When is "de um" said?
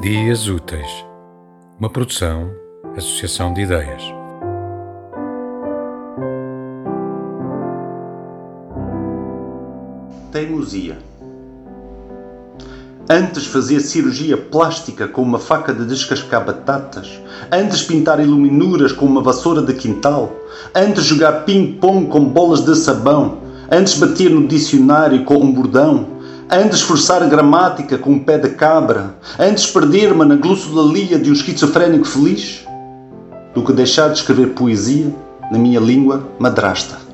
31.18-31.32